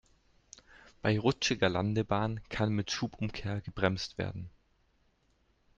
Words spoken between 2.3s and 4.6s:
kann mit Schubumkehr gebremst werden.